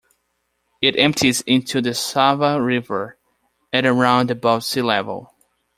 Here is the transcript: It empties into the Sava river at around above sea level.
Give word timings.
It 0.81 0.97
empties 0.97 1.41
into 1.41 1.79
the 1.79 1.93
Sava 1.93 2.59
river 2.59 3.19
at 3.71 3.85
around 3.85 4.31
above 4.31 4.63
sea 4.63 4.81
level. 4.81 5.31